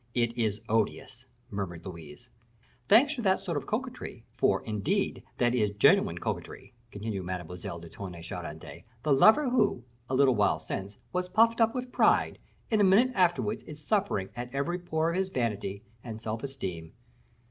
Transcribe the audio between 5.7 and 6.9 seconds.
genuine coquetry,"